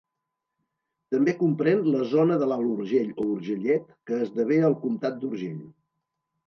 [1.15, 5.67] També comprén la zona de l’Alt Urgell o Urgellet que esdevé el comtat d’Urgell.